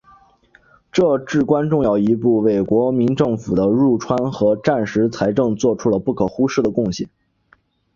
[0.91, 7.07] 这至关重要一步为国民政府的入川和战时财政作出了不可忽视的贡献。